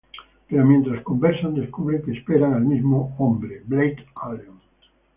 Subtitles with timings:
[0.47, 4.59] Pero mientras conversan descubren que esperan al mismo hombre, Blake Allen.